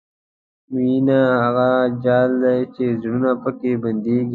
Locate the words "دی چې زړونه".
2.43-3.31